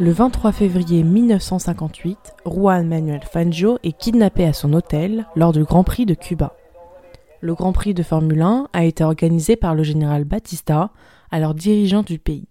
Le 0.00 0.12
23 0.12 0.52
février 0.52 1.02
1958, 1.02 2.34
Juan 2.46 2.86
Manuel 2.86 3.24
Fangio 3.24 3.78
est 3.82 3.98
kidnappé 3.98 4.44
à 4.44 4.52
son 4.52 4.72
hôtel 4.72 5.26
lors 5.34 5.50
du 5.50 5.64
Grand 5.64 5.82
Prix 5.82 6.06
de 6.06 6.14
Cuba. 6.14 6.54
Le 7.40 7.52
Grand 7.54 7.72
Prix 7.72 7.94
de 7.94 8.04
Formule 8.04 8.42
1 8.42 8.68
a 8.72 8.84
été 8.84 9.02
organisé 9.02 9.56
par 9.56 9.74
le 9.74 9.82
général 9.82 10.22
Batista, 10.22 10.92
alors 11.32 11.52
dirigeant 11.52 12.04
du 12.04 12.20
pays. 12.20 12.46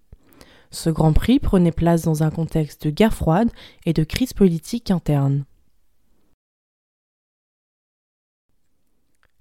Ce 0.71 0.89
Grand 0.89 1.13
Prix 1.13 1.39
prenait 1.39 1.71
place 1.71 2.01
dans 2.01 2.21
un 2.21 2.31
contexte 2.31 2.85
de 2.85 2.91
guerre 2.91 3.13
froide 3.13 3.49
et 3.85 3.93
de 3.93 4.03
crise 4.03 4.33
politique 4.33 4.91
interne. 4.91 5.45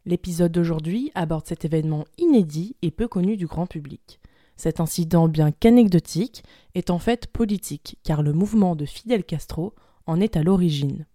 L'épisode 0.05 0.53
d'aujourd'hui 0.53 1.11
aborde 1.17 1.49
cet 1.49 1.65
événement 1.65 2.05
inédit 2.19 2.77
et 2.83 2.93
peu 2.93 3.09
connu 3.09 3.37
du 3.37 3.49
grand 3.49 3.67
public. 3.67 4.21
Cet 4.57 4.81
incident, 4.81 5.29
bien 5.29 5.53
qu'anecdotique, 5.53 6.43
est 6.75 6.91
en 6.91 6.99
fait 6.99 7.27
politique, 7.27 7.99
car 8.03 8.23
le 8.23 8.33
mouvement 8.33 8.75
de 8.75 8.87
Fidel 8.87 9.25
Castro 9.25 9.75
en 10.07 10.21
est 10.21 10.37
à 10.37 10.43
l'origine. 10.43 11.07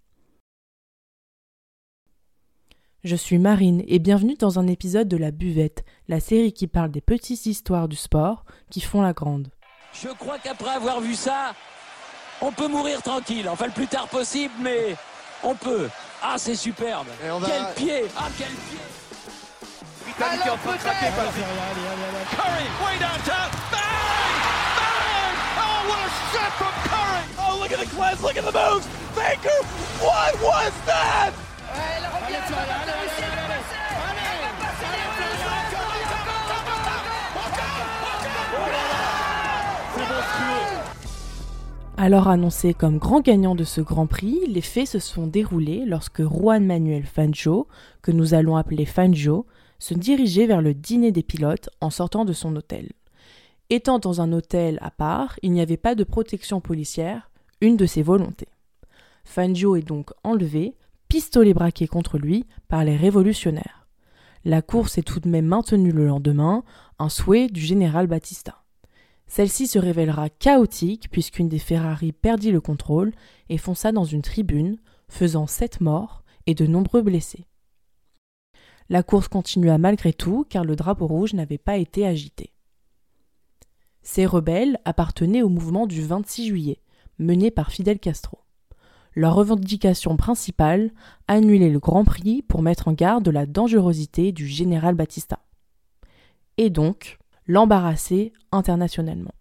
Je 3.04 3.16
suis 3.16 3.40
Marine 3.40 3.84
et 3.88 3.98
bienvenue 3.98 4.36
dans 4.36 4.60
un 4.60 4.68
épisode 4.68 5.08
de 5.08 5.18
La 5.18 5.32
Buvette, 5.32 5.84
la 6.08 6.20
série 6.20 6.54
qui 6.54 6.68
parle 6.68 6.92
des 6.92 7.02
petites 7.02 7.48
histoires 7.48 7.88
du 7.88 7.96
sport 7.96 8.46
qui 8.70 8.80
font 8.80 9.02
la 9.02 9.14
grande. 9.14 9.50
Je 9.92 10.10
crois 10.10 10.38
qu'après 10.38 10.70
avoir 10.70 11.02
vu 11.02 11.16
ça, 11.16 11.56
on 12.42 12.52
peut 12.52 12.68
mourir 12.68 13.02
tranquille. 13.02 13.50
Enfin, 13.50 13.66
le 13.66 13.72
plus 13.72 13.88
tard 13.88 14.08
possible, 14.08 14.54
mais 14.62 14.96
on 15.44 15.56
peut. 15.56 15.90
Ah, 16.22 16.36
c'est 16.38 16.56
superbe. 16.56 17.08
Quel 17.20 17.74
pied 17.76 18.04
Ah, 18.16 18.30
quel 18.38 18.48
pied 18.50 19.01
Italie 20.22 20.42
qui 20.44 20.48
est 20.48 20.52
en 20.52 20.58
train 20.58 20.74
de 20.74 20.78
craquer 20.78 21.10
par 21.16 21.34
Curry, 22.30 22.68
way 22.86 23.00
downtown. 23.00 23.50
Bang! 23.72 24.38
Bang! 24.78 25.34
Oh, 25.58 25.82
what 25.90 25.98
a 25.98 26.10
shot 26.30 26.52
from 26.62 26.74
Curry! 26.86 27.24
Oh, 27.40 27.58
look 27.60 27.72
at 27.72 27.80
the 27.80 27.90
class, 27.96 28.22
look 28.22 28.38
at 28.38 28.46
the 28.46 28.52
moves! 28.52 28.88
Baker, 29.16 29.66
what 30.00 30.40
was 30.44 30.72
that? 30.86 31.32
Alors 41.98 42.28
annoncé 42.28 42.74
comme 42.74 42.98
grand 42.98 43.22
gagnant 43.22 43.54
de 43.56 43.64
ce 43.64 43.82
Grand 43.82 44.08
Prix, 44.08 44.40
les 44.48 44.62
faits 44.62 44.88
se 44.88 45.00
sont 45.00 45.28
déroulés 45.28 45.84
lorsque 45.86 46.22
Juan 46.24 46.66
Manuel 46.66 47.06
Fangio, 47.06 47.68
que 48.02 48.12
nous 48.12 48.34
allons 48.34 48.56
appeler 48.56 48.86
Fangio, 48.86 49.46
se 49.82 49.96
dirigeait 49.96 50.46
vers 50.46 50.62
le 50.62 50.76
dîner 50.76 51.12
des 51.12 51.24
pilotes 51.24 51.70
en 51.82 51.90
sortant 51.90 52.24
de 52.24 52.34
son 52.34 52.56
hôtel. 52.56 52.92
Étant 53.72 53.98
dans 53.98 54.22
un 54.22 54.32
hôtel 54.32 54.78
à 54.80 54.92
part, 54.92 55.40
il 55.42 55.52
n'y 55.52 55.62
avait 55.62 55.76
pas 55.76 55.96
de 55.96 56.04
protection 56.04 56.62
policière, 56.62 57.32
une 57.62 57.78
de 57.78 57.88
ses 57.88 58.04
volontés. 58.04 58.48
Fangio 59.26 59.76
est 59.76 59.82
donc 59.82 60.12
enlevé, 60.24 60.76
pistolet 61.08 61.56
braqué 61.56 61.88
contre 61.88 62.20
lui 62.20 62.46
par 62.68 62.84
les 62.84 62.96
révolutionnaires. 62.96 63.88
La 64.46 64.62
course 64.62 65.00
est 65.00 65.04
tout 65.04 65.20
de 65.20 65.30
même 65.30 65.48
maintenue 65.48 65.92
le 65.92 66.06
lendemain, 66.06 66.64
un 67.00 67.10
souhait 67.10 67.48
du 67.48 67.62
général 67.62 68.06
Batista. 68.06 68.64
Celle-ci 69.26 69.66
se 69.66 69.80
révélera 69.80 70.30
chaotique 70.30 71.10
puisqu'une 71.10 71.50
des 71.50 71.60
Ferrari 71.60 72.12
perdit 72.12 72.52
le 72.52 72.62
contrôle 72.62 73.14
et 73.50 73.58
fonça 73.58 73.92
dans 73.92 74.04
une 74.04 74.22
tribune, 74.22 74.78
faisant 75.10 75.48
sept 75.48 75.82
morts 75.82 76.24
et 76.46 76.54
de 76.54 76.68
nombreux 76.68 77.02
blessés. 77.02 77.48
La 78.92 79.04
course 79.04 79.30
continua 79.30 79.78
malgré 79.78 80.12
tout 80.12 80.46
car 80.50 80.66
le 80.66 80.76
drapeau 80.76 81.08
rouge 81.08 81.34
n'avait 81.34 81.58
pas 81.58 81.78
été 81.78 82.06
agité. 82.06 82.52
Ces 84.02 84.26
rebelles 84.26 84.80
appartenaient 84.84 85.44
au 85.44 85.48
mouvement 85.48 85.88
du 85.88 86.02
26 86.02 86.48
juillet, 86.48 86.82
mené 87.18 87.52
par 87.52 87.72
Fidel 87.72 88.00
Castro. 88.00 88.40
Leur 89.16 89.36
revendication 89.36 90.18
principale, 90.18 90.92
annuler 91.30 91.70
le 91.70 91.80
Grand 91.80 92.04
Prix 92.04 92.42
pour 92.42 92.62
mettre 92.62 92.90
en 92.90 92.92
garde 92.92 93.24
de 93.24 93.32
la 93.32 93.46
dangerosité 93.46 94.34
du 94.34 94.46
général 94.46 94.96
Batista. 94.96 95.40
Et 96.58 96.70
donc, 96.70 97.18
l'embarrasser 97.48 98.34
internationalement. 98.52 99.34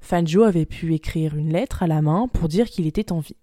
Fangio 0.00 0.42
avait 0.42 0.66
pu 0.66 0.94
écrire 0.94 1.36
une 1.36 1.52
lettre 1.52 1.84
à 1.84 1.86
la 1.86 2.02
main 2.02 2.26
pour 2.26 2.48
dire 2.48 2.68
qu'il 2.68 2.88
était 2.88 3.12
en 3.12 3.20
vie. 3.20 3.36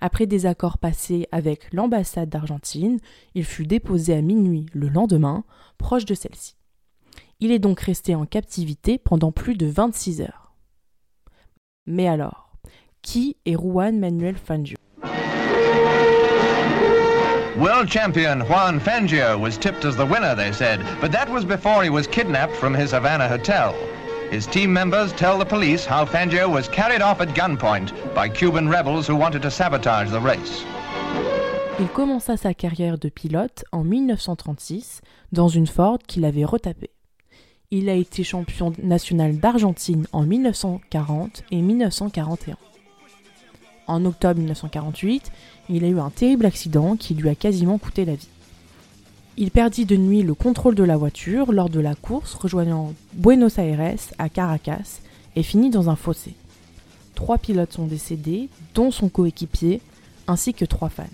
Après 0.00 0.26
des 0.26 0.46
accords 0.46 0.78
passés 0.78 1.26
avec 1.32 1.72
l'ambassade 1.72 2.28
d'Argentine, 2.28 2.98
il 3.34 3.44
fut 3.44 3.66
déposé 3.66 4.14
à 4.14 4.22
minuit 4.22 4.66
le 4.72 4.88
lendemain, 4.88 5.44
proche 5.76 6.04
de 6.04 6.14
celle-ci. 6.14 6.54
Il 7.40 7.52
est 7.52 7.58
donc 7.58 7.80
resté 7.80 8.14
en 8.14 8.26
captivité 8.26 8.98
pendant 8.98 9.32
plus 9.32 9.56
de 9.56 9.66
26 9.66 10.22
heures. 10.22 10.54
Mais 11.86 12.08
alors, 12.08 12.52
qui 13.02 13.36
est 13.46 13.54
Juan 13.54 13.98
Manuel 13.98 14.36
Fangio? 14.36 14.76
World 17.56 17.90
champion 17.90 18.44
Juan 18.44 18.78
Fangio 18.78 19.36
was 19.36 19.58
tipped 19.58 19.84
as 19.84 19.96
the 19.96 20.04
winner, 20.04 20.36
they 20.36 20.52
said, 20.52 20.78
but 21.00 21.10
that 21.10 21.28
was 21.28 21.44
before 21.44 21.82
he 21.82 21.90
was 21.90 22.06
kidnapped 22.06 22.54
from 22.54 22.72
his 22.72 22.92
Havana 22.92 23.26
hotel. 23.26 23.74
His 24.30 24.46
team 24.46 24.70
members 24.70 25.14
tell 25.14 25.38
the 25.38 25.46
police 25.46 25.86
how 25.86 26.04
Fangio 26.04 26.52
was 26.52 26.68
carried 26.68 27.00
off 27.00 27.22
at 27.22 27.34
gunpoint 27.34 27.92
by 28.14 28.28
Cuban 28.28 28.68
rebels 28.68 29.08
who 29.08 29.16
wanted 29.16 29.40
to 29.40 29.50
sabotage 29.50 30.10
the 30.10 30.20
race. 30.20 30.64
Il 31.80 31.88
commença 31.88 32.36
sa 32.36 32.52
carrière 32.52 32.98
de 32.98 33.08
pilote 33.08 33.64
en 33.72 33.84
1936 33.84 35.00
dans 35.32 35.48
une 35.48 35.66
Ford 35.66 35.98
qu'il 36.06 36.26
avait 36.26 36.44
retapée. 36.44 36.90
Il 37.70 37.88
a 37.88 37.94
été 37.94 38.22
champion 38.22 38.74
national 38.82 39.38
d'Argentine 39.38 40.06
en 40.12 40.24
1940 40.24 41.44
et 41.50 41.62
1941. 41.62 42.56
En 43.86 44.04
octobre 44.04 44.38
1948, 44.38 45.32
il 45.70 45.84
a 45.84 45.88
eu 45.88 45.98
un 45.98 46.10
terrible 46.10 46.44
accident 46.44 46.96
qui 46.96 47.14
lui 47.14 47.30
a 47.30 47.34
quasiment 47.34 47.78
coûté 47.78 48.04
la 48.04 48.16
vie. 48.16 48.28
Il 49.40 49.52
perdit 49.52 49.84
de 49.84 49.96
nuit 49.96 50.24
le 50.24 50.34
contrôle 50.34 50.74
de 50.74 50.82
la 50.82 50.96
voiture 50.96 51.52
lors 51.52 51.70
de 51.70 51.78
la 51.78 51.94
course 51.94 52.34
rejoignant 52.34 52.92
Buenos 53.12 53.56
Aires 53.58 53.94
à 54.18 54.28
Caracas 54.28 54.98
et 55.36 55.44
finit 55.44 55.70
dans 55.70 55.88
un 55.88 55.94
fossé. 55.94 56.34
Trois 57.14 57.38
pilotes 57.38 57.74
sont 57.74 57.86
décédés, 57.86 58.48
dont 58.74 58.90
son 58.90 59.08
coéquipier, 59.08 59.80
ainsi 60.26 60.54
que 60.54 60.64
trois 60.64 60.88
fans. 60.88 61.04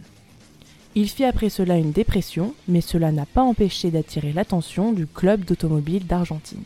Il 0.95 1.11
fit 1.11 1.27
après 1.27 1.51
cela 1.51 1.77
une 1.77 1.93
dépression, 1.93 2.55
mais 2.67 2.81
cela 2.81 3.13
n'a 3.13 3.27
pas 3.27 3.43
empêché 3.43 3.91
d'attirer 3.91 4.33
l'attention 4.33 4.95
du 4.95 5.07
club 5.07 5.45
d'automobile 5.45 6.07
d'Argentine. 6.07 6.63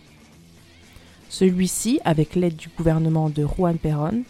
Celui-ci, 1.29 1.99
avec 2.05 2.37
l'aide 2.37 2.55
du 2.55 2.69
gouvernement 2.69 3.31
de 3.31 3.45
Juan 3.45 3.79
Perón, 3.79 4.23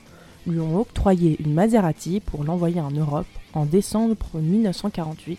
lui 0.46 0.60
ont 0.60 0.80
octroyé 0.80 1.36
une 1.44 1.52
Maserati 1.52 2.20
pour 2.20 2.44
l'envoyer 2.44 2.80
en 2.80 2.90
Europe 2.90 3.26
en 3.52 3.66
décembre 3.66 4.16
1948 4.32 5.38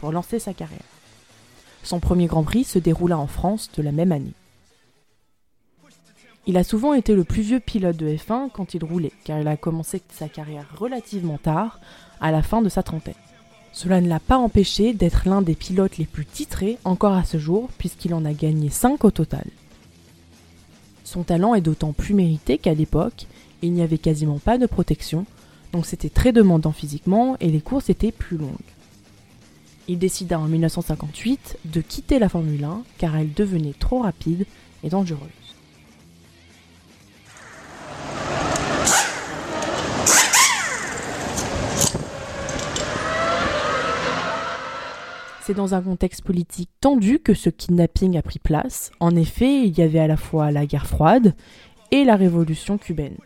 pour 0.00 0.10
lancer 0.10 0.40
sa 0.40 0.54
carrière. 0.54 0.99
Son 1.82 2.00
premier 2.00 2.26
Grand 2.26 2.42
Prix 2.42 2.64
se 2.64 2.78
déroula 2.78 3.18
en 3.18 3.26
France 3.26 3.70
de 3.76 3.82
la 3.82 3.92
même 3.92 4.12
année. 4.12 4.34
Il 6.46 6.56
a 6.56 6.64
souvent 6.64 6.94
été 6.94 7.14
le 7.14 7.24
plus 7.24 7.42
vieux 7.42 7.60
pilote 7.60 7.96
de 7.96 8.08
F1 8.08 8.50
quand 8.52 8.74
il 8.74 8.84
roulait, 8.84 9.12
car 9.24 9.38
il 9.40 9.48
a 9.48 9.56
commencé 9.56 10.02
sa 10.10 10.28
carrière 10.28 10.66
relativement 10.76 11.38
tard, 11.38 11.80
à 12.20 12.30
la 12.30 12.42
fin 12.42 12.62
de 12.62 12.68
sa 12.68 12.82
trentaine. 12.82 13.14
Cela 13.72 14.00
ne 14.00 14.08
l'a 14.08 14.20
pas 14.20 14.38
empêché 14.38 14.92
d'être 14.92 15.28
l'un 15.28 15.42
des 15.42 15.54
pilotes 15.54 15.98
les 15.98 16.06
plus 16.06 16.26
titrés 16.26 16.78
encore 16.84 17.12
à 17.12 17.24
ce 17.24 17.38
jour, 17.38 17.68
puisqu'il 17.78 18.14
en 18.14 18.24
a 18.24 18.32
gagné 18.32 18.68
5 18.68 19.04
au 19.04 19.10
total. 19.10 19.44
Son 21.04 21.22
talent 21.22 21.54
est 21.54 21.60
d'autant 21.60 21.92
plus 21.92 22.14
mérité 22.14 22.58
qu'à 22.58 22.74
l'époque, 22.74 23.26
il 23.62 23.72
n'y 23.72 23.82
avait 23.82 23.98
quasiment 23.98 24.38
pas 24.38 24.58
de 24.58 24.66
protection, 24.66 25.26
donc 25.72 25.86
c'était 25.86 26.08
très 26.08 26.32
demandant 26.32 26.72
physiquement 26.72 27.36
et 27.40 27.48
les 27.48 27.60
courses 27.60 27.90
étaient 27.90 28.12
plus 28.12 28.36
longues. 28.36 28.50
Il 29.92 29.98
décida 29.98 30.38
en 30.38 30.46
1958 30.46 31.58
de 31.64 31.80
quitter 31.80 32.20
la 32.20 32.28
Formule 32.28 32.62
1 32.62 32.84
car 32.96 33.16
elle 33.16 33.32
devenait 33.32 33.74
trop 33.76 34.02
rapide 34.02 34.46
et 34.84 34.88
dangereuse. 34.88 35.18
C'est 45.42 45.54
dans 45.54 45.74
un 45.74 45.82
contexte 45.82 46.22
politique 46.22 46.70
tendu 46.80 47.18
que 47.18 47.34
ce 47.34 47.50
kidnapping 47.50 48.16
a 48.16 48.22
pris 48.22 48.38
place. 48.38 48.92
En 49.00 49.16
effet, 49.16 49.66
il 49.66 49.76
y 49.76 49.82
avait 49.82 49.98
à 49.98 50.06
la 50.06 50.16
fois 50.16 50.52
la 50.52 50.66
guerre 50.66 50.86
froide 50.86 51.34
et 51.90 52.04
la 52.04 52.14
révolution 52.14 52.78
cubaine. 52.78 53.16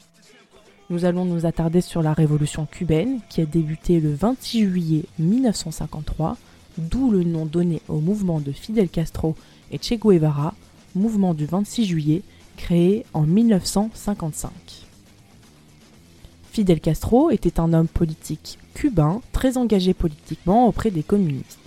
Nous 0.88 1.04
allons 1.04 1.26
nous 1.26 1.44
attarder 1.44 1.82
sur 1.82 2.00
la 2.00 2.14
révolution 2.14 2.64
cubaine 2.64 3.20
qui 3.28 3.42
a 3.42 3.44
débuté 3.44 4.00
le 4.00 4.14
26 4.14 4.70
juillet 4.70 5.04
1953, 5.18 6.38
d'où 6.78 7.10
le 7.10 7.24
nom 7.24 7.46
donné 7.46 7.80
au 7.88 8.00
mouvement 8.00 8.40
de 8.40 8.52
Fidel 8.52 8.88
Castro 8.88 9.34
et 9.70 9.78
Che 9.78 9.94
Guevara, 9.94 10.54
mouvement 10.94 11.34
du 11.34 11.46
26 11.46 11.86
juillet 11.86 12.22
créé 12.56 13.04
en 13.12 13.22
1955. 13.22 14.50
Fidel 16.52 16.80
Castro 16.80 17.30
était 17.30 17.58
un 17.58 17.72
homme 17.72 17.88
politique 17.88 18.58
cubain 18.74 19.20
très 19.32 19.56
engagé 19.56 19.92
politiquement 19.92 20.68
auprès 20.68 20.90
des 20.90 21.02
communistes. 21.02 21.58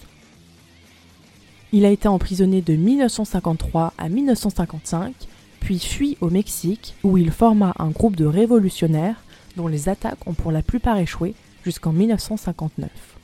Il 1.74 1.84
a 1.84 1.90
été 1.90 2.08
emprisonné 2.08 2.62
de 2.62 2.74
1953 2.76 3.94
à 3.98 4.08
1955, 4.08 5.14
puis 5.60 5.80
fuit 5.80 6.18
au 6.22 6.30
Mexique 6.30 6.96
où 7.04 7.18
il 7.18 7.32
forma 7.32 7.74
un 7.80 7.90
groupe 7.90 8.16
de 8.16 8.26
révolutionnaires 8.26 9.22
dont 9.58 9.68
les 9.68 9.90
attaques 9.90 10.26
ont 10.26 10.34
pour 10.34 10.54
la 10.54 10.62
plupart 10.62 10.98
échoué 10.98 11.34
jusqu'en 11.66 11.92
1959. 11.92 13.17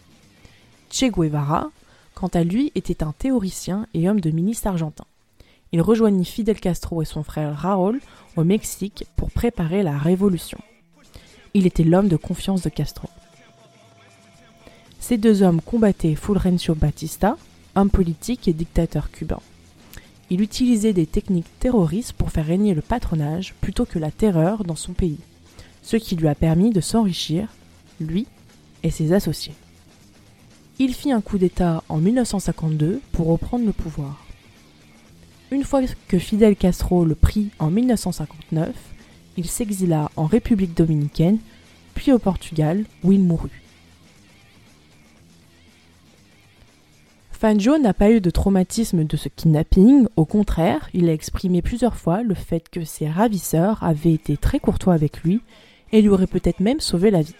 Che 0.93 1.09
Guevara, 1.09 1.71
quant 2.13 2.27
à 2.27 2.43
lui, 2.43 2.71
était 2.75 3.03
un 3.03 3.13
théoricien 3.17 3.87
et 3.95 4.07
homme 4.07 4.21
de 4.21 4.29
ministre 4.29 4.67
argentin. 4.67 5.05
Il 5.71 5.81
rejoignit 5.81 6.23
Fidel 6.23 6.59
Castro 6.59 7.01
et 7.01 7.05
son 7.05 7.23
frère 7.23 7.57
Raúl 7.57 7.99
au 8.35 8.43
Mexique 8.43 9.07
pour 9.15 9.31
préparer 9.31 9.81
la 9.81 9.97
révolution. 9.97 10.59
Il 11.55 11.65
était 11.65 11.83
l'homme 11.83 12.09
de 12.09 12.15
confiance 12.15 12.61
de 12.61 12.69
Castro. 12.69 13.09
Ces 14.99 15.17
deux 15.17 15.41
hommes 15.41 15.61
combattaient 15.61 16.13
Fulgencio 16.13 16.75
Batista, 16.75 17.37
homme 17.75 17.89
politique 17.89 18.47
et 18.47 18.53
dictateur 18.53 19.09
cubain. 19.09 19.41
Il 20.29 20.41
utilisait 20.41 20.93
des 20.93 21.07
techniques 21.07 21.59
terroristes 21.59 22.13
pour 22.13 22.29
faire 22.29 22.45
régner 22.45 22.75
le 22.75 22.83
patronage 22.83 23.55
plutôt 23.61 23.85
que 23.85 23.97
la 23.97 24.11
terreur 24.11 24.63
dans 24.63 24.75
son 24.75 24.93
pays, 24.93 25.19
ce 25.81 25.97
qui 25.97 26.15
lui 26.15 26.27
a 26.27 26.35
permis 26.35 26.69
de 26.69 26.81
s'enrichir, 26.81 27.47
lui 27.99 28.27
et 28.83 28.91
ses 28.91 29.11
associés. 29.11 29.55
Il 30.85 30.93
fit 30.93 31.13
un 31.13 31.21
coup 31.21 31.37
d'État 31.37 31.81
en 31.87 31.99
1952 31.99 32.99
pour 33.13 33.27
reprendre 33.27 33.65
le 33.65 33.71
pouvoir. 33.71 34.25
Une 35.49 35.63
fois 35.63 35.79
que 36.09 36.19
Fidel 36.19 36.57
Castro 36.57 37.05
le 37.05 37.15
prit 37.15 37.51
en 37.57 37.69
1959, 37.71 38.75
il 39.37 39.47
s'exila 39.47 40.11
en 40.17 40.25
République 40.25 40.75
dominicaine, 40.75 41.37
puis 41.93 42.11
au 42.11 42.19
Portugal, 42.19 42.83
où 43.01 43.13
il 43.13 43.21
mourut. 43.21 43.61
Fanjo 47.31 47.77
n'a 47.77 47.93
pas 47.93 48.11
eu 48.11 48.19
de 48.19 48.29
traumatisme 48.29 49.05
de 49.05 49.15
ce 49.15 49.29
kidnapping, 49.29 50.07
au 50.17 50.25
contraire, 50.25 50.89
il 50.93 51.07
a 51.07 51.13
exprimé 51.13 51.61
plusieurs 51.61 51.95
fois 51.95 52.23
le 52.23 52.35
fait 52.35 52.67
que 52.67 52.83
ses 52.83 53.07
ravisseurs 53.07 53.81
avaient 53.85 54.11
été 54.11 54.35
très 54.35 54.59
courtois 54.59 54.95
avec 54.95 55.23
lui 55.23 55.39
et 55.93 56.01
lui 56.01 56.09
auraient 56.09 56.27
peut-être 56.27 56.59
même 56.59 56.81
sauvé 56.81 57.09
la 57.09 57.21
vie. 57.21 57.35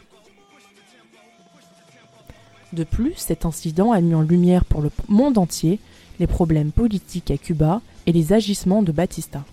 De 2.74 2.84
plus, 2.84 3.14
cet 3.18 3.46
incident 3.46 3.92
a 3.92 4.02
mis 4.02 4.16
en 4.16 4.24
lumière 4.24 4.66
pour 4.66 4.82
le 4.82 4.90
monde 5.08 5.38
entier 5.38 5.78
les 6.20 6.26
problèmes 6.26 6.72
politiques 6.72 7.30
à 7.30 7.38
Cuba 7.38 7.82
et 8.08 8.12
les 8.12 8.34
agissements 8.34 8.82
de 8.82 8.92
Batista. 8.92 9.44